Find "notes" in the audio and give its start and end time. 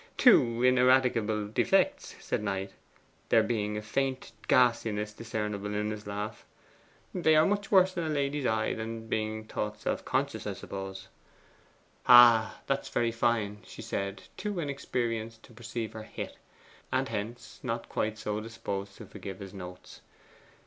19.53-20.01